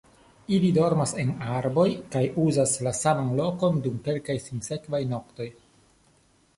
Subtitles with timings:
[0.55, 1.85] Ili dormas en arboj
[2.17, 5.53] kaj uzas la saman lokon dum kelkaj sinsekvaj noktoj.